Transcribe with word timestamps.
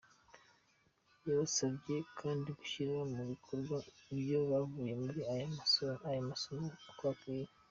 Yabasabye 1.25 1.95
kandi 2.19 2.47
gushyira 2.59 2.97
mu 3.13 3.21
bikorwa 3.31 3.75
ibyo 4.13 4.39
bakuye 4.49 4.93
muri 5.03 5.21
aya 6.11 6.27
masomo 6.29 6.67
uko 6.91 7.05
bikwiye. 7.15 7.47